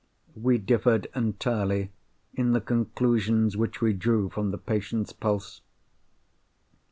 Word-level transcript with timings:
We 0.35 0.57
differed 0.57 1.05
entirely 1.13 1.91
in 2.33 2.53
the 2.53 2.59
conclusions 2.59 3.55
which 3.55 3.81
we 3.81 3.93
drew 3.93 4.31
from 4.31 4.49
the 4.49 4.57
patient's 4.57 5.13
pulse. 5.13 5.61